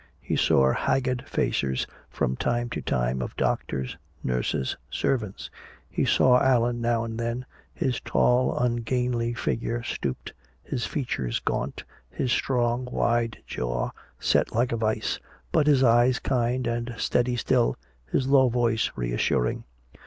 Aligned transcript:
He 0.19 0.35
saw 0.35 0.73
haggard 0.73 1.25
faces 1.27 1.85
from 2.09 2.35
time 2.35 2.71
to 2.71 2.81
time 2.81 3.21
of 3.21 3.35
doctors, 3.35 3.97
nurses, 4.23 4.75
servants. 4.89 5.51
He 5.91 6.05
saw 6.05 6.41
Allan 6.41 6.81
now 6.81 7.03
and 7.03 7.19
then, 7.19 7.45
his 7.71 7.99
tall 8.01 8.57
ungainly 8.57 9.35
figure 9.35 9.83
stooped, 9.83 10.33
his 10.63 10.87
features 10.87 11.39
gaunt, 11.39 11.83
his 12.09 12.31
strong 12.31 12.85
wide 12.85 13.43
jaw 13.45 13.91
set 14.19 14.55
like 14.55 14.71
a 14.71 14.77
vise, 14.77 15.19
but 15.51 15.67
his 15.67 15.83
eyes 15.83 16.17
kind 16.17 16.65
and 16.65 16.95
steady 16.97 17.35
still, 17.35 17.77
his 18.11 18.25
low 18.25 18.49
voice 18.49 18.89
reassuring. 18.95 19.65